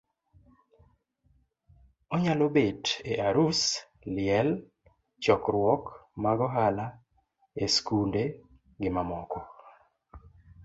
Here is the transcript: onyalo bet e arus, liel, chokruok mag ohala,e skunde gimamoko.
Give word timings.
onyalo 2.13 2.47
bet 2.55 2.83
e 3.11 3.13
arus, 3.27 3.61
liel, 4.15 4.49
chokruok 5.23 5.83
mag 6.23 6.39
ohala,e 6.47 7.65
skunde 7.75 8.23
gimamoko. 8.81 9.39